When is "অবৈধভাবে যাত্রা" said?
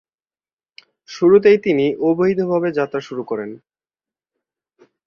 2.09-3.01